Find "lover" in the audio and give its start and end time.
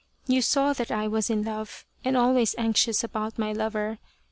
3.53-3.99